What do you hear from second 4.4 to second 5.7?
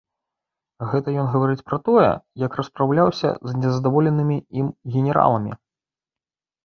ім генераламі.